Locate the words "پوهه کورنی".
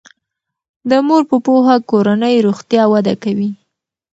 1.45-2.35